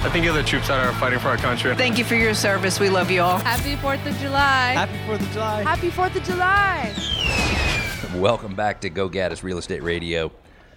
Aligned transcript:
I 0.00 0.10
think 0.10 0.26
of 0.26 0.34
the 0.36 0.44
troops 0.44 0.68
that 0.68 0.86
are 0.86 0.92
fighting 1.00 1.18
for 1.18 1.26
our 1.26 1.36
country. 1.36 1.74
Thank 1.74 1.98
you 1.98 2.04
for 2.04 2.14
your 2.14 2.32
service. 2.32 2.78
We 2.78 2.88
love 2.88 3.10
you 3.10 3.20
all. 3.20 3.38
Happy 3.38 3.74
4th 3.74 4.06
of 4.06 4.16
July. 4.18 4.70
Happy 4.70 4.96
4th 5.08 5.20
of 5.20 5.32
July. 5.32 5.62
Happy 5.64 5.90
4th 5.90 6.14
of 6.14 6.22
July. 6.22 8.20
Welcome 8.20 8.54
back 8.54 8.80
to 8.82 8.90
Go 8.90 9.10
Gaddis 9.10 9.42
Real 9.42 9.58
Estate 9.58 9.82
Radio, 9.82 10.30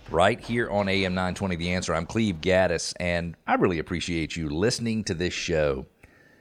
right 0.09 0.39
here 0.39 0.71
on 0.71 0.89
AM 0.89 1.13
920 1.13 1.55
The 1.55 1.71
Answer. 1.71 1.93
I'm 1.93 2.07
Cleve 2.07 2.41
Gaddis, 2.41 2.95
and 2.99 3.37
I 3.45 3.53
really 3.53 3.77
appreciate 3.77 4.35
you 4.35 4.49
listening 4.49 5.03
to 5.03 5.13
this 5.13 5.35
show. 5.35 5.85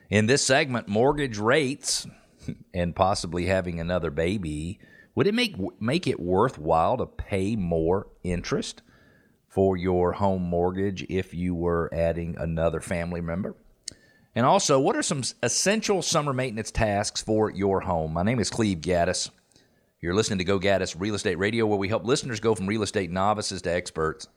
In 0.08 0.24
this 0.24 0.42
segment, 0.42 0.88
mortgage 0.88 1.36
rates 1.36 2.06
and 2.74 2.96
possibly 2.96 3.44
having 3.44 3.78
another 3.78 4.10
baby, 4.10 4.80
would 5.14 5.26
it 5.26 5.34
make 5.34 5.54
make 5.82 6.06
it 6.06 6.18
worthwhile 6.18 6.96
to 6.96 7.04
pay 7.04 7.56
more 7.56 8.06
interest 8.24 8.80
for 9.50 9.76
your 9.76 10.12
home 10.12 10.42
mortgage 10.42 11.04
if 11.10 11.34
you 11.34 11.54
were 11.54 11.90
adding 11.92 12.36
another 12.38 12.80
family 12.80 13.20
member? 13.20 13.56
And 14.34 14.46
also, 14.46 14.78
what 14.78 14.96
are 14.96 15.02
some 15.02 15.22
essential 15.42 16.02
summer 16.02 16.32
maintenance 16.32 16.70
tasks 16.70 17.20
for 17.20 17.50
your 17.50 17.80
home? 17.80 18.12
My 18.12 18.22
name 18.22 18.38
is 18.38 18.48
Cleve 18.48 18.78
Gaddis. 18.78 19.28
You're 20.00 20.14
listening 20.14 20.38
to 20.38 20.44
Go 20.44 20.60
Gaddis 20.60 20.94
Real 20.98 21.16
Estate 21.16 21.36
Radio, 21.36 21.66
where 21.66 21.76
we 21.76 21.88
help 21.88 22.04
listeners 22.04 22.38
go 22.38 22.54
from 22.54 22.68
real 22.68 22.84
estate 22.84 23.10
novices 23.10 23.60
to 23.62 23.74
experts. 23.74 24.28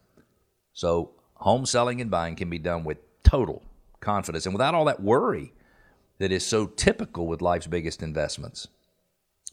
So, 0.73 1.11
home 1.35 1.67
selling 1.67 2.01
and 2.01 2.09
buying 2.09 2.35
can 2.35 2.49
be 2.49 2.57
done 2.57 2.83
with 2.83 2.97
total 3.23 3.63
confidence 3.99 4.45
and 4.45 4.53
without 4.53 4.73
all 4.73 4.85
that 4.85 5.01
worry 5.01 5.53
that 6.17 6.31
is 6.31 6.45
so 6.45 6.65
typical 6.65 7.27
with 7.27 7.41
life's 7.41 7.67
biggest 7.67 8.01
investments. 8.01 8.67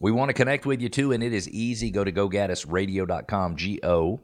We 0.00 0.10
want 0.10 0.30
to 0.30 0.34
connect 0.34 0.64
with 0.64 0.80
you 0.80 0.88
too, 0.88 1.12
and 1.12 1.22
it 1.22 1.34
is 1.34 1.48
easy. 1.50 1.90
Go 1.90 2.02
to 2.02 2.10
gogaddisradio.com, 2.12 3.56
G 3.56 3.78
O 3.82 4.20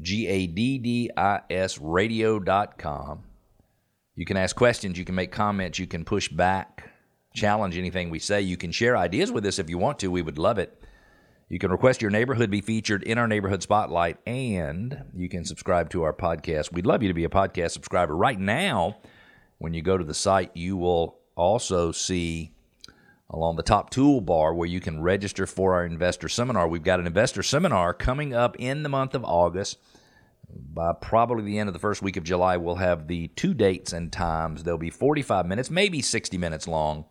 G 0.00 0.26
A 0.26 0.46
D 0.46 0.78
D 0.78 1.10
I 1.16 1.40
S 1.50 1.78
radio.com. 1.78 3.22
You 4.14 4.26
can 4.26 4.36
ask 4.36 4.54
questions, 4.54 4.98
you 4.98 5.04
can 5.04 5.14
make 5.14 5.32
comments, 5.32 5.78
you 5.78 5.86
can 5.86 6.04
push 6.04 6.28
back, 6.28 6.90
challenge 7.34 7.78
anything 7.78 8.10
we 8.10 8.18
say. 8.18 8.42
You 8.42 8.56
can 8.56 8.70
share 8.70 8.96
ideas 8.96 9.32
with 9.32 9.46
us 9.46 9.58
if 9.58 9.70
you 9.70 9.78
want 9.78 9.98
to. 10.00 10.10
We 10.10 10.22
would 10.22 10.38
love 10.38 10.58
it. 10.58 10.82
You 11.48 11.58
can 11.58 11.70
request 11.70 12.00
your 12.00 12.10
neighborhood 12.10 12.50
be 12.50 12.62
featured 12.62 13.02
in 13.02 13.18
our 13.18 13.28
neighborhood 13.28 13.62
spotlight, 13.62 14.16
and 14.26 15.04
you 15.14 15.28
can 15.28 15.44
subscribe 15.44 15.90
to 15.90 16.02
our 16.02 16.12
podcast. 16.14 16.72
We'd 16.72 16.86
love 16.86 17.02
you 17.02 17.08
to 17.08 17.14
be 17.14 17.24
a 17.24 17.28
podcast 17.28 17.72
subscriber. 17.72 18.16
Right 18.16 18.40
now, 18.40 18.96
when 19.58 19.74
you 19.74 19.82
go 19.82 19.98
to 19.98 20.04
the 20.04 20.14
site, 20.14 20.50
you 20.56 20.76
will 20.76 21.18
also 21.36 21.92
see 21.92 22.52
along 23.32 23.56
the 23.56 23.62
top 23.62 23.90
toolbar 23.90 24.54
where 24.54 24.68
you 24.68 24.80
can 24.80 25.02
register 25.02 25.46
for 25.46 25.74
our 25.74 25.86
investor 25.86 26.28
seminar. 26.28 26.68
We've 26.68 26.82
got 26.82 27.00
an 27.00 27.06
investor 27.06 27.42
seminar 27.42 27.94
coming 27.94 28.34
up 28.34 28.56
in 28.58 28.82
the 28.82 28.88
month 28.88 29.14
of 29.14 29.24
August. 29.24 29.78
By 30.54 30.92
probably 30.92 31.44
the 31.44 31.58
end 31.58 31.70
of 31.70 31.72
the 31.72 31.78
first 31.78 32.02
week 32.02 32.18
of 32.18 32.24
July, 32.24 32.58
we'll 32.58 32.74
have 32.74 33.08
the 33.08 33.28
two 33.28 33.54
dates 33.54 33.94
and 33.94 34.12
times. 34.12 34.62
They'll 34.62 34.76
be 34.76 34.90
45 34.90 35.46
minutes, 35.46 35.70
maybe 35.70 36.02
60 36.02 36.36
minutes 36.36 36.68
long. 36.68 37.06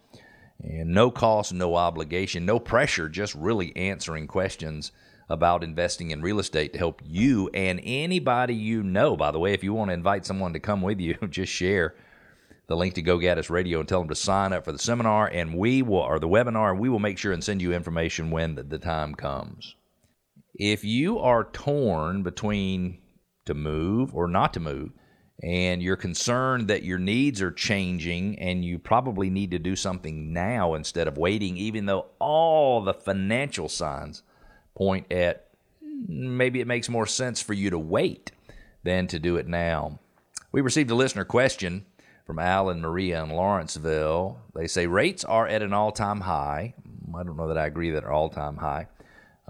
And 0.64 0.94
no 0.94 1.10
cost, 1.10 1.52
no 1.52 1.76
obligation, 1.76 2.46
no 2.46 2.60
pressure, 2.60 3.10
just 3.10 3.34
really 3.34 3.76
answering 3.76 4.28
questions 4.28 4.92
about 5.28 5.64
investing 5.64 6.12
in 6.12 6.22
real 6.22 6.40
estate 6.40 6.74
to 6.74 6.80
help 6.80 7.02
you 7.04 7.50
and 7.54 7.80
anybody 7.84 8.54
you 8.54 8.84
know. 8.84 9.18
By 9.18 9.32
the 9.32 9.40
way, 9.40 9.54
if 9.54 9.64
you 9.64 9.74
want 9.74 9.90
to 9.90 9.94
invite 9.94 10.26
someone 10.26 10.54
to 10.54 10.60
come 10.60 10.84
with 10.84 11.00
you, 11.00 11.16
just 11.32 11.52
share 11.52 11.96
the 12.72 12.78
link 12.78 12.96
to 12.96 13.02
Go 13.02 13.20
Gaddis 13.20 13.50
Radio 13.50 13.80
and 13.80 13.88
tell 13.88 14.00
them 14.00 14.10
to 14.10 14.16
sign 14.16 14.54
up 14.54 14.66
for 14.66 14.72
the 14.72 14.80
seminar, 14.80 15.28
and 15.28 15.54
we 15.54 15.82
will, 15.82 15.98
or 15.98 16.20
the 16.20 16.28
webinar, 16.28 16.72
and 16.72 16.80
we 16.80 16.90
will 16.90 17.00
make 17.00 17.18
sure 17.18 17.34
and 17.34 17.44
send 17.44 17.62
you 17.62 17.74
information 17.74 18.32
when 18.32 18.56
the, 18.56 18.64
the 18.64 18.80
time 18.80 19.14
comes. 19.14 19.76
If 20.56 20.84
you 20.84 21.20
are 21.20 21.44
torn 21.44 22.24
between 22.24 23.00
to 23.46 23.54
move 23.54 24.16
or 24.16 24.28
not 24.28 24.54
to 24.54 24.60
move, 24.60 24.92
and 25.44 25.82
you're 25.82 25.98
concerned 25.98 26.68
that 26.68 26.84
your 26.84 27.00
needs 27.00 27.42
are 27.42 27.52
changing 27.52 28.38
and 28.40 28.64
you 28.64 28.78
probably 28.78 29.30
need 29.30 29.52
to 29.52 29.60
do 29.60 29.76
something 29.76 30.32
now 30.32 30.76
instead 30.76 31.08
of 31.08 31.18
waiting, 31.18 31.58
even 31.58 31.88
though 31.88 32.06
all 32.20 32.82
the 32.82 32.94
financial 32.94 33.68
signs 33.68 34.24
point 34.76 35.12
at 35.12 35.48
maybe 36.08 36.62
it 36.62 36.68
makes 36.68 36.90
more 36.90 37.08
sense 37.08 37.42
for 37.42 37.54
you 37.54 37.70
to 37.70 37.80
wait 37.80 38.32
than 38.84 39.08
to 39.08 39.20
do 39.20 39.36
it 39.36 39.48
now. 39.48 40.00
We 40.52 40.62
received 40.62 40.92
a 40.92 40.96
listener 40.96 41.26
question 41.26 41.86
from 42.26 42.40
Al 42.40 42.70
and 42.70 42.82
Maria 42.82 43.24
in 43.24 43.30
Lawrenceville. 43.30 44.40
They 44.56 44.68
say 44.68 44.88
rates 44.88 45.24
are 45.24 45.48
at 45.48 45.62
an 45.62 45.74
all 45.74 45.92
time 45.92 46.22
high. 46.22 46.74
I 47.16 47.24
don't 47.24 47.38
know 47.38 47.48
that 47.48 47.58
I 47.58 47.66
agree 47.66 47.92
that 47.92 48.04
are 48.04 48.12
all 48.12 48.30
time 48.30 48.58
high. 48.58 48.88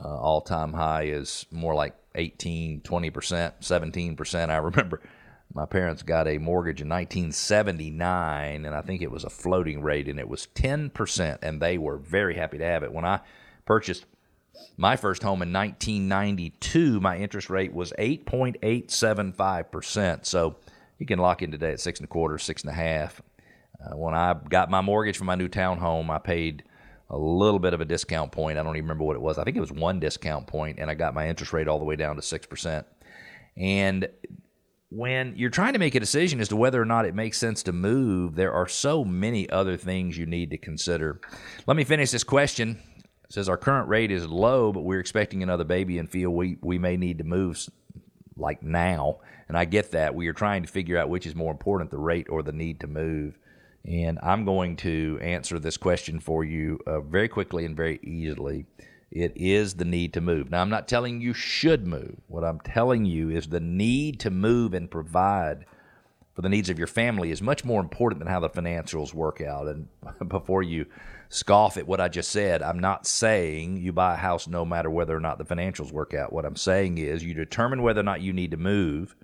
Uh, 0.03 0.17
all 0.17 0.41
time 0.41 0.73
high 0.73 1.03
is 1.03 1.45
more 1.51 1.75
like 1.75 1.95
18, 2.15 2.81
20%, 2.81 3.53
17%. 3.61 4.49
I 4.49 4.57
remember 4.57 5.01
my 5.53 5.65
parents 5.65 6.01
got 6.01 6.27
a 6.27 6.37
mortgage 6.37 6.81
in 6.81 6.89
1979, 6.89 8.65
and 8.65 8.75
I 8.75 8.81
think 8.81 9.01
it 9.01 9.11
was 9.11 9.23
a 9.23 9.29
floating 9.29 9.81
rate, 9.81 10.07
and 10.07 10.19
it 10.19 10.29
was 10.29 10.47
10%, 10.55 11.37
and 11.41 11.61
they 11.61 11.77
were 11.77 11.97
very 11.97 12.35
happy 12.35 12.57
to 12.57 12.65
have 12.65 12.83
it. 12.83 12.93
When 12.93 13.05
I 13.05 13.21
purchased 13.65 14.05
my 14.77 14.95
first 14.95 15.23
home 15.23 15.41
in 15.41 15.51
1992, 15.51 16.99
my 16.99 17.17
interest 17.17 17.49
rate 17.49 17.73
was 17.73 17.91
8.875%. 17.99 20.25
So 20.25 20.57
you 21.01 21.07
can 21.07 21.17
lock 21.17 21.41
in 21.41 21.49
today 21.49 21.71
at 21.71 21.79
six 21.79 21.99
and 21.99 22.05
a 22.05 22.07
quarter, 22.07 22.37
six 22.37 22.61
and 22.61 22.69
a 22.69 22.75
half. 22.75 23.23
Uh, 23.83 23.97
when 23.97 24.13
I 24.13 24.35
got 24.49 24.69
my 24.69 24.81
mortgage 24.81 25.17
for 25.17 25.23
my 25.23 25.33
new 25.33 25.47
townhome, 25.47 26.11
I 26.11 26.19
paid 26.19 26.63
a 27.09 27.17
little 27.17 27.57
bit 27.57 27.73
of 27.73 27.81
a 27.81 27.85
discount 27.85 28.31
point. 28.31 28.59
I 28.59 28.63
don't 28.63 28.77
even 28.77 28.85
remember 28.85 29.03
what 29.03 29.15
it 29.15 29.21
was. 29.21 29.39
I 29.39 29.43
think 29.43 29.57
it 29.57 29.61
was 29.61 29.71
one 29.71 29.99
discount 29.99 30.45
point, 30.45 30.77
and 30.77 30.91
I 30.91 30.93
got 30.93 31.15
my 31.15 31.27
interest 31.27 31.53
rate 31.53 31.67
all 31.67 31.79
the 31.79 31.85
way 31.85 31.95
down 31.95 32.17
to 32.17 32.21
6%. 32.21 32.85
And 33.57 34.09
when 34.89 35.33
you're 35.35 35.49
trying 35.49 35.73
to 35.73 35.79
make 35.79 35.95
a 35.95 35.99
decision 35.99 36.39
as 36.39 36.49
to 36.49 36.55
whether 36.55 36.79
or 36.79 36.85
not 36.85 37.05
it 37.05 37.15
makes 37.15 37.39
sense 37.39 37.63
to 37.63 37.71
move, 37.71 38.35
there 38.35 38.53
are 38.53 38.67
so 38.67 39.03
many 39.03 39.49
other 39.49 39.77
things 39.77 40.19
you 40.19 40.27
need 40.27 40.51
to 40.51 40.57
consider. 40.59 41.19
Let 41.65 41.77
me 41.77 41.83
finish 41.83 42.11
this 42.11 42.23
question. 42.23 42.79
It 43.23 43.33
says 43.33 43.49
our 43.49 43.57
current 43.57 43.89
rate 43.89 44.11
is 44.11 44.27
low, 44.27 44.71
but 44.71 44.81
we're 44.81 44.99
expecting 44.99 45.41
another 45.41 45.63
baby 45.63 45.97
and 45.97 46.07
feel 46.07 46.29
we, 46.29 46.59
we 46.61 46.77
may 46.77 46.95
need 46.95 47.17
to 47.17 47.23
move 47.23 47.57
like 48.41 48.61
now. 48.63 49.19
And 49.47 49.57
I 49.57 49.65
get 49.65 49.91
that. 49.91 50.15
We 50.15 50.27
are 50.27 50.33
trying 50.33 50.63
to 50.63 50.67
figure 50.67 50.97
out 50.97 51.09
which 51.09 51.25
is 51.25 51.35
more 51.35 51.51
important, 51.51 51.91
the 51.91 51.97
rate 51.97 52.27
or 52.29 52.43
the 52.43 52.51
need 52.51 52.79
to 52.81 52.87
move. 52.87 53.37
And 53.85 54.19
I'm 54.21 54.45
going 54.45 54.75
to 54.77 55.19
answer 55.21 55.57
this 55.59 55.77
question 55.77 56.19
for 56.19 56.43
you 56.43 56.79
uh, 56.85 57.01
very 57.01 57.27
quickly 57.27 57.65
and 57.65 57.75
very 57.75 57.99
easily. 58.03 58.65
It 59.11 59.33
is 59.35 59.75
the 59.75 59.85
need 59.85 60.13
to 60.13 60.21
move. 60.21 60.49
Now, 60.49 60.61
I'm 60.61 60.69
not 60.69 60.87
telling 60.87 61.19
you 61.19 61.33
should 61.33 61.85
move. 61.85 62.15
What 62.27 62.43
I'm 62.43 62.59
telling 62.61 63.05
you 63.05 63.29
is 63.29 63.47
the 63.47 63.59
need 63.59 64.19
to 64.21 64.29
move 64.29 64.73
and 64.73 64.89
provide 64.89 65.65
for 66.33 66.41
the 66.41 66.49
needs 66.49 66.69
of 66.69 66.77
your 66.77 66.87
family 66.87 67.31
is 67.31 67.41
much 67.41 67.65
more 67.65 67.81
important 67.81 68.19
than 68.19 68.29
how 68.29 68.39
the 68.39 68.49
financials 68.49 69.13
work 69.13 69.41
out. 69.41 69.67
And 69.67 69.87
before 70.29 70.63
you 70.63 70.85
scoff 71.31 71.77
at 71.77 71.87
what 71.87 72.01
I 72.01 72.09
just 72.09 72.29
said, 72.29 72.61
I'm 72.61 72.79
not 72.79 73.07
saying 73.07 73.77
you 73.77 73.93
buy 73.93 74.13
a 74.13 74.17
house 74.17 74.47
no 74.47 74.65
matter 74.65 74.89
whether 74.89 75.15
or 75.15 75.19
not 75.21 75.37
the 75.37 75.45
financials 75.45 75.91
work 75.91 76.13
out. 76.13 76.31
What 76.31 76.45
I'm 76.45 76.57
saying 76.57 76.97
is 76.97 77.23
you 77.23 77.33
determine 77.33 77.81
whether 77.81 78.01
or 78.01 78.03
not 78.03 78.21
you 78.21 78.33
need 78.33 78.51
to 78.51 78.57
move 78.57 79.15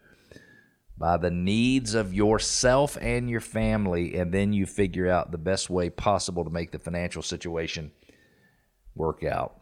by 0.98 1.18
the 1.18 1.30
needs 1.30 1.94
of 1.94 2.14
yourself 2.14 2.98
and 3.00 3.30
your 3.30 3.42
family, 3.42 4.16
and 4.16 4.34
then 4.34 4.54
you 4.54 4.66
figure 4.66 5.08
out 5.08 5.32
the 5.32 5.38
best 5.38 5.70
way 5.70 5.90
possible 5.90 6.44
to 6.44 6.50
make 6.50 6.72
the 6.72 6.80
financial 6.80 7.22
situation 7.22 7.92
work 8.96 9.24
out. 9.24 9.60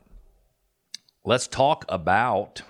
Let's 1.26 1.48
talk 1.48 1.84
about 1.90 2.62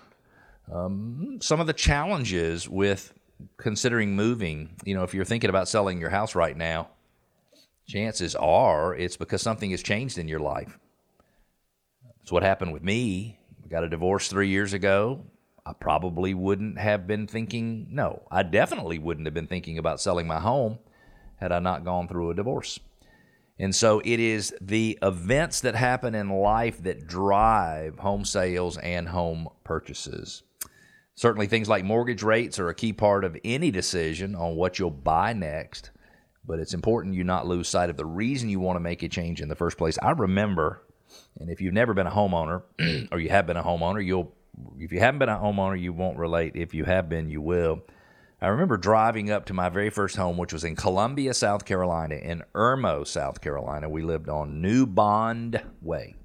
um, 0.74 1.38
some 1.42 1.60
of 1.60 1.68
the 1.68 1.74
challenges 1.74 2.68
with 2.68 3.14
considering 3.58 4.16
moving. 4.16 4.78
You 4.86 4.96
know, 4.96 5.04
if 5.04 5.14
you're 5.14 5.26
thinking 5.26 5.50
about 5.50 5.68
selling 5.68 6.00
your 6.00 6.10
house 6.10 6.34
right 6.34 6.56
now, 6.56 6.88
chances 7.86 8.36
are 8.36 8.96
it's 8.96 9.18
because 9.18 9.42
something 9.42 9.72
has 9.72 9.84
changed 9.84 10.18
in 10.18 10.28
your 10.28 10.40
life. 10.40 10.78
That's 12.20 12.32
what 12.32 12.44
happened 12.44 12.74
with 12.74 12.84
me. 12.84 13.40
I 13.64 13.68
got 13.68 13.84
a 13.84 13.90
divorce 13.90 14.28
three 14.28 14.50
years 14.50 14.74
ago. 14.74 15.22
I 15.66 15.74
probably 15.74 16.34
wouldn't 16.34 16.78
have 16.78 17.08
been 17.08 17.26
thinking, 17.28 17.88
no, 17.90 18.24
I 18.30 18.44
definitely 18.44 19.00
wouldn't 19.00 19.26
have 19.26 19.34
been 19.34 19.48
thinking 19.48 19.78
about 19.78 20.00
selling 20.00 20.28
my 20.28 20.40
home 20.40 20.80
had 21.38 21.52
I 21.52 21.60
not 21.60 21.84
gone 21.84 22.08
through 22.08 22.32
a 22.32 22.36
divorce. 22.36 22.80
And 23.58 23.74
so 23.74 24.02
it 24.04 24.20
is 24.20 24.54
the 24.60 25.00
events 25.02 25.62
that 25.62 25.76
happen 25.76 26.14
in 26.14 26.30
life 26.30 26.84
that 26.84 27.08
drive 27.08 28.00
home 28.00 28.26
sales 28.26 28.78
and 28.78 29.08
home 29.08 29.48
purchases. 29.64 30.44
Certainly, 31.16 31.48
things 31.48 31.70
like 31.70 31.86
mortgage 31.86 32.24
rates 32.24 32.60
are 32.60 32.68
a 32.68 32.76
key 32.76 32.92
part 32.92 33.24
of 33.24 33.38
any 33.46 33.72
decision 33.72 34.36
on 34.36 34.56
what 34.56 34.78
you'll 34.78 34.92
buy 34.92 35.32
next, 35.32 35.92
but 36.46 36.60
it's 36.60 36.74
important 36.74 37.16
you 37.16 37.24
not 37.24 37.48
lose 37.48 37.68
sight 37.68 37.90
of 37.90 37.98
the 37.98 38.06
reason 38.06 38.50
you 38.50 38.60
want 38.60 38.76
to 38.76 38.82
make 38.82 39.04
a 39.04 39.10
change 39.10 39.42
in 39.42 39.50
the 39.50 39.56
first 39.56 39.78
place. 39.78 39.98
I 40.02 40.12
remember, 40.12 40.82
and 41.40 41.50
if 41.50 41.62
you've 41.62 41.74
never 41.74 41.94
been 41.94 42.08
a 42.08 42.12
homeowner 42.12 42.64
or 43.12 43.20
you 43.20 43.30
have 43.30 43.48
been 43.48 43.58
a 43.58 43.64
homeowner, 43.64 44.06
you'll 44.06 44.34
if 44.80 44.92
you 44.92 45.00
haven't 45.00 45.20
been 45.20 45.30
a 45.30 45.38
homeowner, 45.38 45.80
you 45.80 45.94
won't 45.94 46.18
relate. 46.18 46.56
If 46.56 46.74
you 46.74 46.86
have 46.86 47.10
been, 47.10 47.30
you 47.30 47.42
will. 47.42 47.82
I 48.42 48.48
remember 48.48 48.78
driving 48.78 49.32
up 49.32 49.46
to 49.46 49.54
my 49.54 49.70
very 49.70 49.90
first 49.90 50.18
home, 50.18 50.38
which 50.38 50.54
was 50.54 50.64
in 50.64 50.76
Columbia, 50.76 51.34
South 51.34 51.66
Carolina, 51.66 52.16
in 52.16 52.44
Irmo, 52.54 53.08
South 53.08 53.42
Carolina. 53.42 53.90
We 53.90 54.02
lived 54.02 54.30
on 54.30 54.62
New 54.62 54.86
Bond 54.86 55.62
Way, 55.82 56.16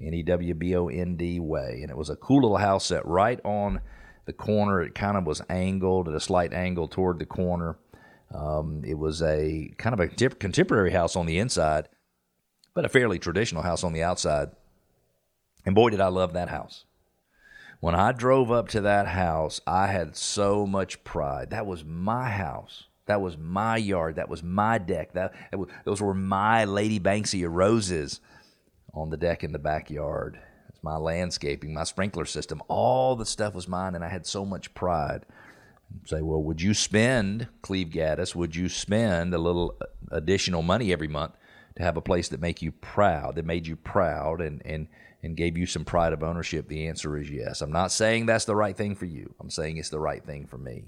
N 0.00 0.14
E 0.14 0.22
W 0.22 0.54
B 0.54 0.74
O 0.74 0.88
N 0.88 1.16
D 1.16 1.40
Way. 1.40 1.80
And 1.82 1.90
it 1.90 1.96
was 1.96 2.10
a 2.10 2.16
cool 2.16 2.42
little 2.42 2.56
house 2.56 2.86
set 2.86 3.06
right 3.06 3.40
on 3.44 3.80
the 4.24 4.32
corner. 4.32 4.80
It 4.80 4.94
kind 4.94 5.16
of 5.16 5.26
was 5.26 5.42
angled 5.48 6.08
at 6.08 6.14
a 6.14 6.20
slight 6.20 6.52
angle 6.52 6.88
toward 6.88 7.18
the 7.18 7.26
corner. 7.26 7.76
Um, 8.34 8.82
it 8.84 8.98
was 8.98 9.22
a 9.22 9.72
kind 9.78 9.92
of 9.92 10.00
a 10.00 10.08
contemporary 10.08 10.92
house 10.92 11.16
on 11.16 11.26
the 11.26 11.38
inside, 11.38 11.88
but 12.74 12.84
a 12.84 12.88
fairly 12.88 13.18
traditional 13.18 13.62
house 13.62 13.84
on 13.84 13.92
the 13.92 14.02
outside. 14.02 14.50
And 15.66 15.74
boy, 15.74 15.90
did 15.90 16.00
I 16.00 16.08
love 16.08 16.32
that 16.32 16.48
house. 16.48 16.84
When 17.80 17.94
I 17.94 18.12
drove 18.12 18.50
up 18.52 18.68
to 18.68 18.80
that 18.82 19.08
house, 19.08 19.60
I 19.66 19.88
had 19.88 20.16
so 20.16 20.66
much 20.66 21.02
pride. 21.04 21.50
That 21.50 21.66
was 21.66 21.84
my 21.84 22.30
house. 22.30 22.84
That 23.06 23.20
was 23.20 23.36
my 23.36 23.76
yard. 23.76 24.16
That 24.16 24.28
was 24.28 24.42
my 24.42 24.78
deck. 24.78 25.14
That 25.14 25.34
was, 25.52 25.68
those 25.84 26.00
were 26.00 26.14
my 26.14 26.64
Lady 26.64 27.00
Banksia 27.00 27.48
roses 27.50 28.20
on 28.94 29.10
the 29.10 29.16
deck 29.16 29.42
in 29.42 29.52
the 29.52 29.58
backyard. 29.58 30.38
It's 30.68 30.82
my 30.82 30.96
landscaping, 30.96 31.74
my 31.74 31.82
sprinkler 31.82 32.24
system. 32.24 32.62
All 32.68 33.16
the 33.16 33.26
stuff 33.26 33.54
was 33.54 33.66
mine, 33.66 33.96
and 33.96 34.04
I 34.04 34.08
had 34.08 34.26
so 34.26 34.44
much 34.44 34.72
pride. 34.74 35.26
Say, 36.04 36.22
well, 36.22 36.42
would 36.42 36.60
you 36.60 36.74
spend, 36.74 37.48
Cleve 37.62 37.88
Gaddis, 37.88 38.34
would 38.34 38.56
you 38.56 38.68
spend 38.68 39.34
a 39.34 39.38
little 39.38 39.78
additional 40.10 40.62
money 40.62 40.92
every 40.92 41.08
month 41.08 41.34
to 41.76 41.82
have 41.82 41.96
a 41.96 42.02
place 42.02 42.28
that 42.28 42.40
make 42.40 42.62
you 42.62 42.72
proud, 42.72 43.36
that 43.36 43.44
made 43.44 43.66
you 43.66 43.76
proud 43.76 44.40
and, 44.40 44.62
and, 44.64 44.88
and 45.22 45.36
gave 45.36 45.56
you 45.56 45.66
some 45.66 45.84
pride 45.84 46.12
of 46.12 46.22
ownership? 46.22 46.68
The 46.68 46.88
answer 46.88 47.16
is 47.16 47.30
yes. 47.30 47.60
I'm 47.60 47.72
not 47.72 47.92
saying 47.92 48.26
that's 48.26 48.44
the 48.44 48.56
right 48.56 48.76
thing 48.76 48.94
for 48.94 49.06
you. 49.06 49.34
I'm 49.40 49.50
saying 49.50 49.76
it's 49.76 49.90
the 49.90 50.00
right 50.00 50.24
thing 50.24 50.46
for 50.46 50.58
me. 50.58 50.84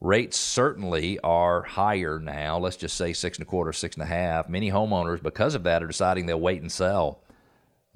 Rates 0.00 0.38
certainly 0.38 1.18
are 1.20 1.62
higher 1.62 2.20
now. 2.20 2.58
Let's 2.58 2.76
just 2.76 2.96
say 2.96 3.12
six 3.12 3.38
and 3.38 3.46
a 3.46 3.50
quarter, 3.50 3.72
six 3.72 3.96
and 3.96 4.02
a 4.04 4.06
half. 4.06 4.48
Many 4.48 4.70
homeowners, 4.70 5.22
because 5.22 5.56
of 5.56 5.64
that, 5.64 5.82
are 5.82 5.88
deciding 5.88 6.26
they'll 6.26 6.40
wait 6.40 6.60
and 6.60 6.70
sell 6.70 7.20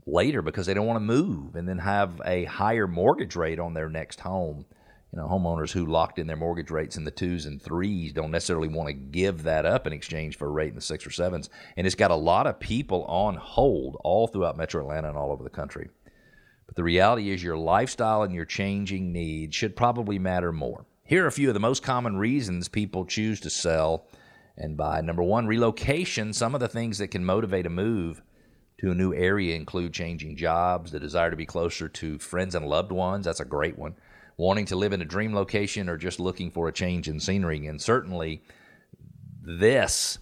later 0.04 0.42
because 0.42 0.66
they 0.66 0.74
don't 0.74 0.86
want 0.86 0.96
to 0.96 1.00
move 1.00 1.54
and 1.54 1.68
then 1.68 1.78
have 1.78 2.20
a 2.24 2.44
higher 2.44 2.88
mortgage 2.88 3.36
rate 3.36 3.60
on 3.60 3.74
their 3.74 3.88
next 3.88 4.20
home. 4.20 4.64
You 5.12 5.20
know, 5.20 5.28
homeowners 5.28 5.72
who 5.72 5.84
locked 5.84 6.18
in 6.18 6.26
their 6.26 6.36
mortgage 6.36 6.70
rates 6.70 6.96
in 6.96 7.04
the 7.04 7.10
twos 7.10 7.44
and 7.44 7.60
threes 7.60 8.14
don't 8.14 8.30
necessarily 8.30 8.68
want 8.68 8.88
to 8.88 8.94
give 8.94 9.42
that 9.42 9.66
up 9.66 9.86
in 9.86 9.92
exchange 9.92 10.38
for 10.38 10.46
a 10.46 10.50
rate 10.50 10.70
in 10.70 10.74
the 10.74 10.80
six 10.80 11.06
or 11.06 11.10
sevens. 11.10 11.50
And 11.76 11.86
it's 11.86 11.96
got 11.96 12.10
a 12.10 12.16
lot 12.16 12.46
of 12.46 12.58
people 12.58 13.04
on 13.04 13.36
hold 13.36 13.98
all 14.04 14.26
throughout 14.26 14.56
metro 14.56 14.82
Atlanta 14.82 15.08
and 15.08 15.18
all 15.18 15.30
over 15.30 15.44
the 15.44 15.50
country. 15.50 15.90
But 16.66 16.76
the 16.76 16.84
reality 16.84 17.28
is, 17.28 17.42
your 17.42 17.58
lifestyle 17.58 18.22
and 18.22 18.34
your 18.34 18.46
changing 18.46 19.12
needs 19.12 19.54
should 19.54 19.76
probably 19.76 20.18
matter 20.18 20.50
more. 20.50 20.86
Here 21.04 21.24
are 21.24 21.28
a 21.28 21.32
few 21.32 21.48
of 21.48 21.54
the 21.54 21.60
most 21.60 21.82
common 21.82 22.16
reasons 22.16 22.68
people 22.68 23.04
choose 23.04 23.40
to 23.40 23.50
sell 23.50 24.06
and 24.56 24.78
buy. 24.78 25.02
Number 25.02 25.22
one, 25.22 25.46
relocation. 25.46 26.32
Some 26.32 26.54
of 26.54 26.60
the 26.60 26.68
things 26.68 26.96
that 26.96 27.08
can 27.08 27.22
motivate 27.22 27.66
a 27.66 27.70
move 27.70 28.22
to 28.78 28.92
a 28.92 28.94
new 28.94 29.12
area 29.12 29.56
include 29.56 29.92
changing 29.92 30.36
jobs, 30.36 30.90
the 30.90 30.98
desire 31.00 31.30
to 31.30 31.36
be 31.36 31.44
closer 31.44 31.88
to 31.88 32.18
friends 32.18 32.54
and 32.54 32.66
loved 32.66 32.92
ones. 32.92 33.26
That's 33.26 33.40
a 33.40 33.44
great 33.44 33.78
one. 33.78 33.94
Wanting 34.36 34.66
to 34.66 34.76
live 34.76 34.92
in 34.92 35.02
a 35.02 35.06
dream 35.06 35.34
location 35.34 35.88
or 35.88 35.96
just 35.96 36.20
looking 36.20 36.50
for 36.50 36.68
a 36.68 36.72
change 36.72 37.08
in 37.08 37.20
scenery. 37.20 37.66
And 37.66 37.80
certainly, 37.80 38.42
this 39.42 40.18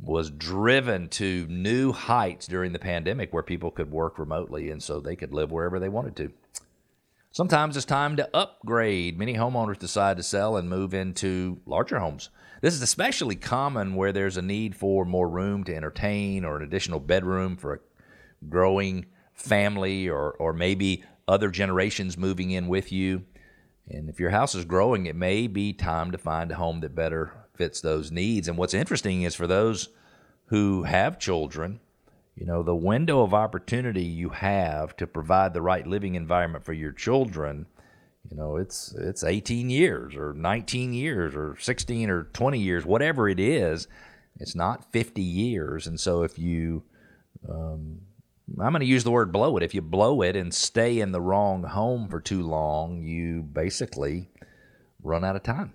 was 0.00 0.30
driven 0.30 1.08
to 1.08 1.46
new 1.48 1.92
heights 1.92 2.46
during 2.46 2.72
the 2.72 2.78
pandemic 2.78 3.32
where 3.32 3.42
people 3.42 3.70
could 3.70 3.90
work 3.90 4.18
remotely 4.18 4.70
and 4.70 4.82
so 4.82 5.00
they 5.00 5.16
could 5.16 5.34
live 5.34 5.50
wherever 5.50 5.80
they 5.80 5.88
wanted 5.88 6.16
to. 6.16 6.32
Sometimes 7.32 7.76
it's 7.76 7.86
time 7.86 8.16
to 8.16 8.28
upgrade. 8.34 9.18
Many 9.18 9.34
homeowners 9.34 9.78
decide 9.78 10.16
to 10.16 10.22
sell 10.22 10.56
and 10.56 10.68
move 10.68 10.94
into 10.94 11.60
larger 11.64 12.00
homes. 12.00 12.30
This 12.60 12.74
is 12.74 12.82
especially 12.82 13.36
common 13.36 13.94
where 13.94 14.12
there's 14.12 14.36
a 14.36 14.42
need 14.42 14.74
for 14.74 15.04
more 15.04 15.28
room 15.28 15.62
to 15.64 15.74
entertain 15.74 16.44
or 16.44 16.56
an 16.56 16.62
additional 16.62 16.98
bedroom 16.98 17.56
for 17.56 17.74
a 17.74 17.78
growing 18.48 19.06
family 19.32 20.08
or, 20.08 20.32
or 20.32 20.52
maybe 20.52 21.04
other 21.28 21.50
generations 21.50 22.18
moving 22.18 22.50
in 22.50 22.66
with 22.66 22.90
you. 22.90 23.24
And 23.90 24.08
if 24.08 24.20
your 24.20 24.30
house 24.30 24.54
is 24.54 24.64
growing, 24.64 25.06
it 25.06 25.16
may 25.16 25.46
be 25.46 25.72
time 25.72 26.12
to 26.12 26.18
find 26.18 26.50
a 26.52 26.56
home 26.56 26.80
that 26.80 26.94
better 26.94 27.32
fits 27.54 27.80
those 27.80 28.10
needs. 28.10 28.48
And 28.48 28.56
what's 28.56 28.74
interesting 28.74 29.22
is 29.22 29.34
for 29.34 29.46
those 29.46 29.88
who 30.46 30.84
have 30.84 31.18
children, 31.18 31.80
you 32.36 32.46
know, 32.46 32.62
the 32.62 32.74
window 32.74 33.22
of 33.22 33.34
opportunity 33.34 34.04
you 34.04 34.30
have 34.30 34.96
to 34.96 35.06
provide 35.06 35.52
the 35.52 35.62
right 35.62 35.86
living 35.86 36.14
environment 36.14 36.64
for 36.64 36.72
your 36.72 36.92
children, 36.92 37.66
you 38.28 38.36
know, 38.36 38.56
it's 38.56 38.94
it's 38.94 39.24
18 39.24 39.70
years 39.70 40.14
or 40.14 40.32
19 40.32 40.92
years 40.92 41.34
or 41.34 41.56
16 41.58 42.10
or 42.10 42.24
20 42.24 42.58
years, 42.58 42.86
whatever 42.86 43.28
it 43.28 43.40
is. 43.40 43.88
It's 44.38 44.54
not 44.54 44.92
50 44.92 45.20
years, 45.20 45.86
and 45.86 45.98
so 45.98 46.22
if 46.22 46.38
you, 46.38 46.84
um, 47.48 48.00
I'm 48.58 48.72
going 48.72 48.80
to 48.80 48.86
use 48.86 49.04
the 49.04 49.10
word 49.10 49.32
blow 49.32 49.56
it. 49.56 49.62
If 49.62 49.74
you 49.74 49.80
blow 49.80 50.22
it 50.22 50.36
and 50.36 50.52
stay 50.52 51.00
in 51.00 51.12
the 51.12 51.20
wrong 51.20 51.62
home 51.62 52.08
for 52.08 52.20
too 52.20 52.42
long, 52.42 53.02
you 53.02 53.42
basically 53.42 54.28
run 55.02 55.24
out 55.24 55.36
of 55.36 55.42
time. 55.42 55.72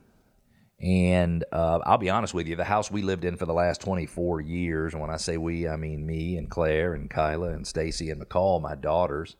And 0.81 1.45
uh, 1.51 1.79
I'll 1.85 1.97
be 1.97 2.09
honest 2.09 2.33
with 2.33 2.47
you, 2.47 2.55
the 2.55 2.65
house 2.65 2.91
we 2.91 3.01
lived 3.01 3.23
in 3.23 3.37
for 3.37 3.45
the 3.45 3.53
last 3.53 3.79
24 3.81 4.41
years, 4.41 4.93
and 4.93 5.01
when 5.01 5.09
I 5.09 5.17
say 5.17 5.37
we, 5.37 5.67
I 5.67 5.77
mean 5.77 6.05
me 6.05 6.37
and 6.37 6.49
Claire 6.49 6.93
and 6.93 7.09
Kyla 7.09 7.51
and 7.51 7.65
Stacy 7.65 8.09
and 8.09 8.21
McCall, 8.21 8.61
my 8.61 8.75
daughters. 8.75 9.37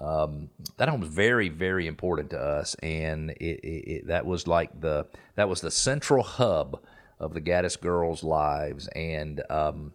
Um, 0.00 0.50
that 0.76 0.88
home 0.88 1.00
was 1.00 1.08
very, 1.08 1.48
very 1.48 1.86
important 1.86 2.30
to 2.30 2.38
us, 2.38 2.76
and 2.76 3.30
it, 3.30 3.60
it, 3.64 3.90
it, 3.90 4.06
that 4.08 4.26
was 4.26 4.46
like 4.46 4.80
the 4.80 5.06
that 5.34 5.48
was 5.48 5.60
the 5.60 5.72
central 5.72 6.22
hub 6.22 6.80
of 7.18 7.34
the 7.34 7.40
Gaddis 7.40 7.80
girls' 7.80 8.22
lives, 8.22 8.86
and 8.88 9.42
um, 9.50 9.92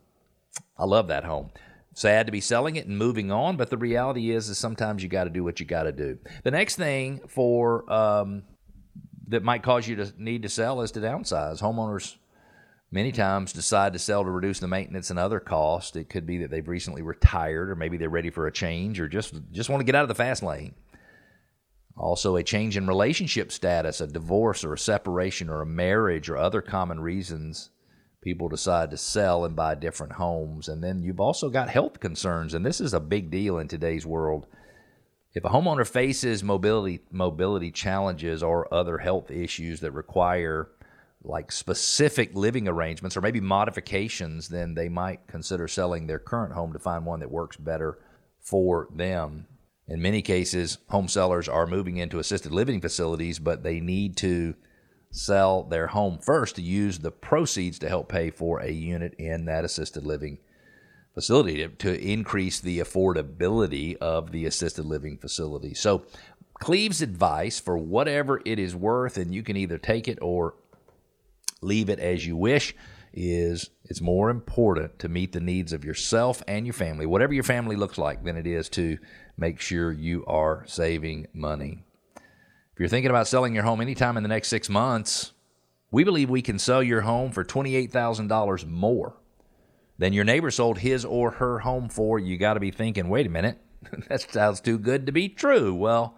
I 0.77 0.83
love 0.83 1.07
that 1.07 1.23
home. 1.23 1.51
Sad 1.93 2.25
to 2.25 2.31
be 2.31 2.41
selling 2.41 2.75
it 2.75 2.87
and 2.87 2.97
moving 2.97 3.31
on, 3.31 3.55
but 3.55 3.69
the 3.69 3.77
reality 3.77 4.31
is, 4.31 4.49
is 4.49 4.57
sometimes 4.57 5.03
you 5.03 5.09
got 5.09 5.25
to 5.25 5.29
do 5.29 5.43
what 5.43 5.59
you 5.59 5.65
got 5.65 5.83
to 5.83 5.91
do. 5.91 6.17
The 6.43 6.51
next 6.51 6.75
thing 6.75 7.21
for 7.27 7.91
um, 7.91 8.43
that 9.27 9.43
might 9.43 9.61
cause 9.61 9.87
you 9.87 9.95
to 9.97 10.11
need 10.17 10.41
to 10.41 10.49
sell 10.49 10.81
is 10.81 10.91
to 10.91 10.99
downsize. 10.99 11.61
Homeowners 11.61 12.15
many 12.89 13.11
times 13.11 13.53
decide 13.53 13.93
to 13.93 13.99
sell 13.99 14.23
to 14.23 14.29
reduce 14.29 14.59
the 14.59 14.67
maintenance 14.67 15.11
and 15.11 15.19
other 15.19 15.39
costs. 15.39 15.95
It 15.95 16.09
could 16.09 16.25
be 16.25 16.39
that 16.39 16.49
they've 16.51 16.67
recently 16.67 17.03
retired 17.03 17.69
or 17.69 17.75
maybe 17.75 17.97
they're 17.97 18.09
ready 18.09 18.31
for 18.31 18.47
a 18.47 18.51
change 18.51 18.99
or 18.99 19.07
just 19.07 19.35
just 19.51 19.69
want 19.69 19.81
to 19.81 19.85
get 19.85 19.95
out 19.95 20.03
of 20.03 20.09
the 20.09 20.15
fast 20.15 20.41
lane. 20.41 20.73
Also, 21.95 22.35
a 22.35 22.43
change 22.43 22.75
in 22.75 22.87
relationship 22.87 23.51
status, 23.51 24.01
a 24.01 24.07
divorce 24.07 24.63
or 24.63 24.73
a 24.73 24.79
separation 24.79 25.47
or 25.47 25.61
a 25.61 25.65
marriage 25.65 26.27
or 26.27 26.37
other 26.37 26.61
common 26.61 26.99
reasons 26.99 27.69
people 28.23 28.47
decide 28.47 28.89
to 28.91 28.97
sell 28.97 29.45
and 29.45 29.55
buy 29.55 29.75
different 29.75 30.13
homes. 30.13 30.69
And 30.69 30.83
then 30.83 31.03
you've 31.03 31.19
also 31.19 31.49
got 31.49 31.69
health 31.69 31.99
concerns, 31.99 32.53
and 32.53 32.65
this 32.65 32.79
is 32.79 32.93
a 32.93 32.99
big 32.99 33.29
deal 33.29 33.59
in 33.59 33.67
today's 33.67 34.05
world. 34.05 34.47
If 35.33 35.43
a 35.43 35.49
homeowner 35.49 35.87
faces 35.87 36.43
mobility 36.43 37.01
mobility 37.11 37.71
challenges 37.71 38.43
or 38.43 38.71
other 38.73 38.99
health 38.99 39.31
issues 39.31 39.79
that 39.81 39.91
require 39.91 40.69
like 41.23 41.51
specific 41.51 42.35
living 42.35 42.67
arrangements 42.67 43.17
or 43.17 43.21
maybe 43.21 43.39
modifications, 43.39 44.49
then 44.49 44.75
they 44.75 44.89
might 44.89 45.25
consider 45.27 45.67
selling 45.67 46.05
their 46.05 46.19
current 46.19 46.53
home 46.53 46.73
to 46.73 46.79
find 46.79 47.05
one 47.05 47.19
that 47.21 47.31
works 47.31 47.57
better 47.57 47.99
for 48.39 48.87
them. 48.93 49.47
In 49.87 50.01
many 50.01 50.21
cases, 50.21 50.77
home 50.89 51.07
sellers 51.07 51.49
are 51.49 51.65
moving 51.65 51.97
into 51.97 52.19
assisted 52.19 52.51
living 52.51 52.81
facilities, 52.81 53.39
but 53.39 53.63
they 53.63 53.79
need 53.79 54.15
to 54.17 54.55
sell 55.13 55.63
their 55.63 55.87
home 55.87 56.17
first 56.17 56.55
to 56.55 56.61
use 56.61 56.99
the 56.99 57.11
proceeds 57.11 57.77
to 57.79 57.87
help 57.87 58.09
pay 58.09 58.31
for 58.31 58.59
a 58.59 58.71
unit 58.71 59.13
in 59.19 59.45
that 59.45 59.63
assisted 59.63 60.05
living 60.05 60.39
facility 61.13 61.57
to, 61.57 61.67
to 61.67 62.01
increase 62.01 62.59
the 62.59 62.79
affordability 62.79 63.95
of 63.97 64.31
the 64.31 64.45
assisted 64.45 64.85
living 64.85 65.17
facility. 65.17 65.73
So, 65.73 66.05
Cleve's 66.55 67.01
advice 67.01 67.59
for 67.59 67.77
whatever 67.77 68.41
it 68.45 68.57
is 68.57 68.75
worth, 68.75 69.17
and 69.17 69.33
you 69.33 69.43
can 69.43 69.57
either 69.57 69.77
take 69.77 70.07
it 70.07 70.17
or 70.21 70.55
leave 71.61 71.89
it 71.89 71.99
as 71.99 72.25
you 72.25 72.37
wish, 72.37 72.73
is 73.11 73.69
it's 73.85 74.01
more 74.01 74.29
important 74.29 74.97
to 74.99 75.09
meet 75.09 75.33
the 75.33 75.39
needs 75.39 75.73
of 75.73 75.83
yourself 75.83 76.41
and 76.47 76.65
your 76.65 76.73
family, 76.73 77.05
whatever 77.05 77.33
your 77.33 77.43
family 77.43 77.75
looks 77.75 77.97
like, 77.97 78.23
than 78.23 78.37
it 78.37 78.47
is 78.47 78.69
to 78.69 78.97
make 79.37 79.59
sure 79.59 79.91
you 79.91 80.25
are 80.25 80.63
saving 80.65 81.27
money. 81.33 81.83
You're 82.83 82.89
thinking 82.89 83.11
about 83.11 83.29
selling 83.29 83.55
your 83.55 83.63
home 83.63 83.79
anytime 83.79 84.17
in 84.17 84.23
the 84.23 84.27
next 84.27 84.49
six 84.49 84.67
months, 84.67 85.31
we 85.89 86.03
believe 86.03 86.29
we 86.29 86.41
can 86.41 86.59
sell 86.59 86.83
your 86.83 86.99
home 86.99 87.31
for 87.31 87.45
$28,000 87.45 88.67
more 88.67 89.15
than 89.97 90.11
your 90.11 90.25
neighbor 90.25 90.51
sold 90.51 90.79
his 90.79 91.05
or 91.05 91.31
her 91.31 91.59
home 91.59 91.87
for, 91.87 92.19
you 92.19 92.37
got 92.37 92.55
to 92.55 92.59
be 92.59 92.71
thinking, 92.71 93.07
wait 93.07 93.25
a 93.25 93.29
minute, 93.29 93.57
that 94.09 94.29
sounds 94.29 94.59
too 94.59 94.77
good 94.77 95.05
to 95.05 95.13
be 95.13 95.29
true. 95.29 95.73
Well, 95.73 96.17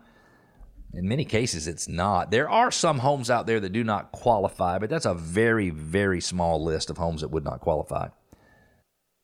in 0.92 1.08
many 1.08 1.24
cases, 1.24 1.68
it's 1.68 1.88
not. 1.88 2.32
There 2.32 2.50
are 2.50 2.72
some 2.72 2.98
homes 2.98 3.30
out 3.30 3.46
there 3.46 3.60
that 3.60 3.72
do 3.72 3.84
not 3.84 4.12
qualify, 4.12 4.80
but 4.80 4.90
that's 4.90 5.06
a 5.06 5.14
very, 5.14 5.70
very 5.70 6.20
small 6.20 6.64
list 6.64 6.90
of 6.90 6.98
homes 6.98 7.22
that 7.22 7.28
would 7.30 7.46
not 7.46 7.62
qualify. 7.62 8.08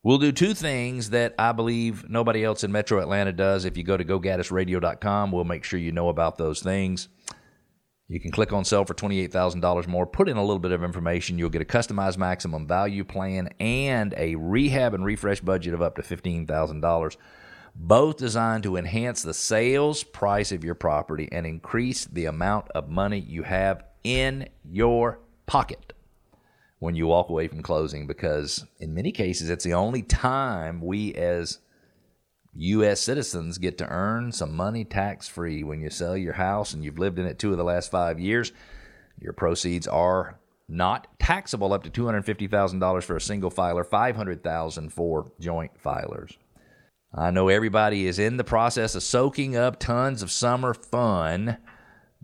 We'll 0.03 0.17
do 0.17 0.31
two 0.31 0.53
things 0.53 1.11
that 1.11 1.35
I 1.37 1.53
believe 1.53 2.09
nobody 2.09 2.43
else 2.43 2.63
in 2.63 2.71
Metro 2.71 2.99
Atlanta 2.99 3.31
does. 3.31 3.65
If 3.65 3.77
you 3.77 3.83
go 3.83 3.97
to 3.97 4.05
gogaddisradio.com, 4.05 5.31
we'll 5.31 5.43
make 5.43 5.63
sure 5.63 5.79
you 5.79 5.91
know 5.91 6.09
about 6.09 6.37
those 6.37 6.61
things. 6.61 7.07
You 8.11 8.19
can 8.19 8.31
click 8.31 8.51
on 8.51 8.65
sell 8.65 8.83
for 8.83 8.93
$28,000 8.93 9.87
more, 9.87 10.05
put 10.05 10.27
in 10.27 10.35
a 10.35 10.41
little 10.41 10.59
bit 10.59 10.73
of 10.73 10.83
information. 10.83 11.39
You'll 11.39 11.49
get 11.49 11.61
a 11.61 11.65
customized 11.65 12.17
maximum 12.17 12.67
value 12.67 13.05
plan 13.05 13.47
and 13.57 14.13
a 14.17 14.35
rehab 14.35 14.93
and 14.93 15.05
refresh 15.05 15.39
budget 15.39 15.73
of 15.73 15.81
up 15.81 15.95
to 15.95 16.01
$15,000, 16.01 17.15
both 17.73 18.17
designed 18.17 18.63
to 18.63 18.75
enhance 18.75 19.21
the 19.21 19.33
sales 19.33 20.03
price 20.03 20.51
of 20.51 20.61
your 20.61 20.75
property 20.75 21.29
and 21.31 21.47
increase 21.47 22.03
the 22.03 22.25
amount 22.25 22.67
of 22.71 22.89
money 22.89 23.17
you 23.17 23.43
have 23.43 23.85
in 24.03 24.49
your 24.65 25.19
pocket. 25.45 25.93
when 26.79 26.95
you 26.95 27.07
walk 27.07 27.29
away 27.29 27.47
from 27.47 27.61
closing 27.61 28.07
because 28.07 28.65
in 28.79 28.93
many 28.93 29.11
cases 29.11 29.49
it's 29.49 29.63
the 29.63 29.73
only 29.73 30.01
time 30.01 30.81
we 30.81 31.13
as 31.13 31.59
U.S. 32.53 32.99
citizens 32.99 33.57
get 33.57 33.77
to 33.77 33.87
earn 33.87 34.31
some 34.31 34.55
money 34.55 34.83
tax 34.83 35.27
free 35.27 35.63
when 35.63 35.79
you 35.79 35.89
sell 35.89 36.17
your 36.17 36.33
house 36.33 36.73
and 36.73 36.83
you've 36.83 36.99
lived 36.99 37.17
in 37.17 37.25
it 37.25 37.39
two 37.39 37.51
of 37.51 37.57
the 37.57 37.63
last 37.63 37.89
five 37.89 38.19
years. 38.19 38.51
Your 39.19 39.33
proceeds 39.33 39.87
are 39.87 40.39
not 40.67 41.07
taxable 41.19 41.73
up 41.73 41.83
to 41.83 41.89
$250,000 41.89 43.03
for 43.03 43.15
a 43.15 43.21
single 43.21 43.49
filer, 43.49 43.83
$500,000 43.83 44.91
for 44.91 45.31
joint 45.39 45.71
filers. 45.83 46.37
I 47.13 47.31
know 47.31 47.49
everybody 47.49 48.07
is 48.07 48.19
in 48.19 48.37
the 48.37 48.43
process 48.43 48.95
of 48.95 49.03
soaking 49.03 49.55
up 49.55 49.79
tons 49.79 50.21
of 50.21 50.31
summer 50.31 50.73
fun, 50.73 51.57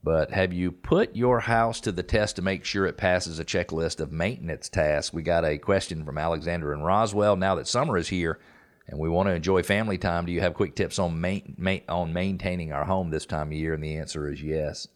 but 0.02 0.32
have 0.32 0.54
you 0.54 0.72
put 0.72 1.16
your 1.16 1.42
house 1.42 1.82
to 1.82 1.92
the 1.92 2.04
test 2.04 2.38
to 2.38 2.42
make 2.42 2.64
sure 2.64 2.86
it 2.86 2.96
passes 2.96 3.40
a 3.40 3.46
checklist 3.46 4.00
of 4.00 4.14
maintenance 4.14 4.70
tasks? 4.70 5.14
We 5.14 5.24
got 5.24 5.44
a 5.44 5.58
question 5.58 6.06
from 6.06 6.18
Alexander 6.18 6.72
and 6.72 6.86
Roswell. 6.86 7.36
Now 7.36 7.56
that 7.56 7.68
summer 7.68 7.98
is 7.98 8.08
here 8.08 8.40
and 8.88 9.00
we 9.00 9.10
want 9.10 9.28
to 9.28 9.36
enjoy 9.36 9.64
family 9.64 9.98
time, 9.98 10.26
do 10.26 10.32
you 10.32 10.42
have 10.42 10.54
quick 10.54 10.76
tips 10.76 10.98
on 10.98 11.20
main, 11.20 11.84
on 11.90 12.14
maintaining 12.14 12.72
our 12.72 12.86
home 12.86 13.10
this 13.10 13.26
time 13.26 13.48
of 13.48 13.54
year? 13.54 13.74
And 13.74 13.84
the 13.84 13.98
answer 13.98 14.32
is 14.32 14.42
yes. 14.42 14.88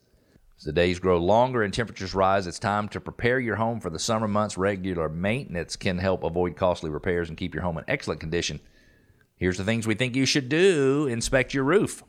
As 0.57 0.63
the 0.63 0.71
days 0.71 0.99
grow 0.99 1.17
longer 1.17 1.63
and 1.63 1.73
temperatures 1.73 2.13
rise, 2.13 2.47
it's 2.47 2.59
time 2.59 2.87
to 2.89 3.01
prepare 3.01 3.39
your 3.39 3.55
home 3.55 3.79
for 3.79 3.89
the 3.89 3.99
summer 3.99 4.27
months. 4.27 4.57
Regular 4.57 5.09
maintenance 5.09 5.75
can 5.75 5.97
help 5.97 6.23
avoid 6.23 6.55
costly 6.55 6.89
repairs 6.89 7.29
and 7.29 7.37
keep 7.37 7.53
your 7.53 7.63
home 7.63 7.79
in 7.79 7.83
excellent 7.87 8.19
condition. 8.19 8.59
Here's 9.35 9.57
the 9.57 9.63
things 9.63 9.87
we 9.87 9.95
think 9.95 10.15
you 10.15 10.27
should 10.27 10.49
do 10.49 11.07
inspect 11.07 11.53
your 11.53 11.63
roof, 11.63 12.03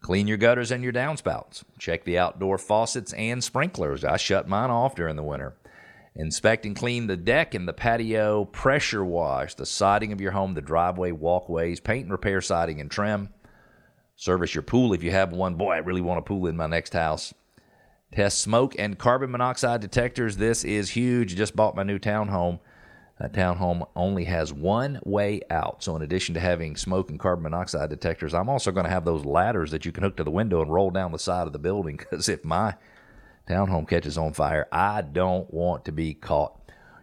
clean 0.00 0.26
your 0.26 0.36
gutters 0.36 0.72
and 0.72 0.82
your 0.82 0.92
downspouts, 0.92 1.62
check 1.78 2.02
the 2.02 2.18
outdoor 2.18 2.58
faucets 2.58 3.12
and 3.12 3.42
sprinklers. 3.42 4.04
I 4.04 4.16
shut 4.16 4.48
mine 4.48 4.70
off 4.70 4.96
during 4.96 5.14
the 5.14 5.22
winter. 5.22 5.54
Inspect 6.20 6.66
and 6.66 6.76
clean 6.76 7.06
the 7.06 7.16
deck 7.16 7.54
and 7.54 7.66
the 7.66 7.72
patio, 7.72 8.44
pressure 8.44 9.02
wash 9.02 9.54
the 9.54 9.64
siding 9.64 10.12
of 10.12 10.20
your 10.20 10.32
home, 10.32 10.52
the 10.52 10.60
driveway, 10.60 11.12
walkways, 11.12 11.80
paint 11.80 12.04
and 12.04 12.12
repair 12.12 12.42
siding 12.42 12.78
and 12.78 12.90
trim. 12.90 13.30
Service 14.16 14.54
your 14.54 14.60
pool 14.60 14.92
if 14.92 15.02
you 15.02 15.12
have 15.12 15.32
one. 15.32 15.54
Boy, 15.54 15.72
I 15.72 15.78
really 15.78 16.02
want 16.02 16.18
a 16.18 16.22
pool 16.22 16.46
in 16.46 16.58
my 16.58 16.66
next 16.66 16.92
house. 16.92 17.32
Test 18.12 18.38
smoke 18.38 18.74
and 18.78 18.98
carbon 18.98 19.30
monoxide 19.30 19.80
detectors. 19.80 20.36
This 20.36 20.62
is 20.62 20.90
huge. 20.90 21.36
Just 21.36 21.56
bought 21.56 21.74
my 21.74 21.84
new 21.84 21.98
townhome. 21.98 22.58
That 23.18 23.32
townhome 23.32 23.88
only 23.96 24.24
has 24.24 24.52
one 24.52 25.00
way 25.06 25.40
out. 25.48 25.82
So, 25.82 25.96
in 25.96 26.02
addition 26.02 26.34
to 26.34 26.40
having 26.40 26.76
smoke 26.76 27.08
and 27.08 27.18
carbon 27.18 27.44
monoxide 27.44 27.88
detectors, 27.88 28.34
I'm 28.34 28.50
also 28.50 28.72
going 28.72 28.84
to 28.84 28.90
have 28.90 29.06
those 29.06 29.24
ladders 29.24 29.70
that 29.70 29.86
you 29.86 29.92
can 29.92 30.02
hook 30.02 30.18
to 30.18 30.24
the 30.24 30.30
window 30.30 30.60
and 30.60 30.70
roll 30.70 30.90
down 30.90 31.12
the 31.12 31.18
side 31.18 31.46
of 31.46 31.54
the 31.54 31.58
building. 31.58 31.98
Because 32.10 32.28
if 32.28 32.44
my 32.44 32.74
townhome 33.48 33.88
catches 33.88 34.18
on 34.18 34.32
fire, 34.32 34.68
I 34.70 35.02
don't 35.02 35.52
want 35.52 35.84
to 35.86 35.92
be 35.92 36.14
caught. 36.14 36.56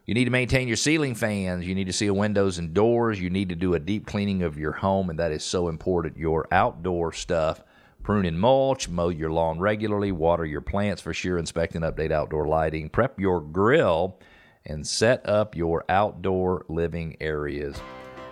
You 0.05 0.13
need 0.13 0.25
to 0.25 0.31
maintain 0.31 0.67
your 0.67 0.77
ceiling 0.77 1.15
fans. 1.15 1.67
You 1.67 1.75
need 1.75 1.87
to 1.87 1.93
seal 1.93 2.13
windows 2.13 2.57
and 2.57 2.73
doors. 2.73 3.19
You 3.19 3.29
need 3.29 3.49
to 3.49 3.55
do 3.55 3.73
a 3.73 3.79
deep 3.79 4.05
cleaning 4.05 4.43
of 4.43 4.57
your 4.57 4.71
home, 4.71 5.09
and 5.09 5.19
that 5.19 5.31
is 5.31 5.43
so 5.43 5.67
important. 5.67 6.17
Your 6.17 6.47
outdoor 6.51 7.11
stuff 7.11 7.61
Prune 8.07 8.25
and 8.25 8.39
mulch, 8.39 8.87
mow 8.87 9.09
your 9.09 9.29
lawn 9.29 9.59
regularly, 9.59 10.13
water 10.13 10.45
your 10.45 10.61
plants 10.61 11.01
for 11.01 11.13
sure, 11.13 11.37
inspect 11.37 11.75
and 11.75 11.83
update 11.83 12.09
outdoor 12.09 12.47
lighting, 12.47 12.87
prep 12.87 13.19
your 13.19 13.41
grill, 13.41 14.17
and 14.65 14.87
set 14.87 15.27
up 15.27 15.57
your 15.57 15.83
outdoor 15.89 16.65
living 16.69 17.17
areas. 17.19 17.75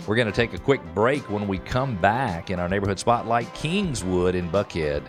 We're 0.07 0.15
going 0.15 0.27
to 0.27 0.33
take 0.33 0.53
a 0.53 0.59
quick 0.59 0.79
break 0.93 1.29
when 1.29 1.45
we 1.45 1.57
come 1.57 1.97
back 1.97 2.51
in 2.51 2.57
our 2.57 2.69
neighborhood 2.69 2.99
spotlight, 2.99 3.53
Kingswood 3.53 4.33
in 4.33 4.49
Buckhead. 4.49 5.03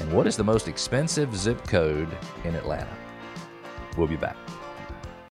And 0.00 0.12
what 0.12 0.26
is 0.26 0.36
the 0.36 0.44
most 0.44 0.68
expensive 0.68 1.36
zip 1.36 1.66
code 1.66 2.16
in 2.44 2.54
Atlanta? 2.54 2.96
We'll 3.96 4.08
be 4.08 4.16
back. 4.16 4.36